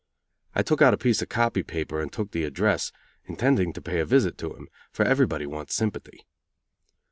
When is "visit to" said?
4.07-4.51